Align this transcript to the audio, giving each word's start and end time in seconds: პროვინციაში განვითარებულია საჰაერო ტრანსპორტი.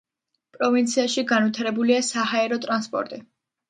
პროვინციაში 0.57 1.25
განვითარებულია 1.33 2.03
საჰაერო 2.11 2.63
ტრანსპორტი. 2.69 3.27